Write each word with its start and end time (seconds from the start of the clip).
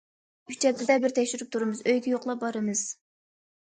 ئۈچ 0.53 0.65
ھەپتىدە 0.67 0.95
بىر 1.05 1.15
تەكشۈرۈپ 1.21 1.53
تۇرىمىز، 1.59 1.87
ئۆيىگە 1.87 2.17
يوقلاپ 2.17 2.45
بارىمىز. 2.49 2.87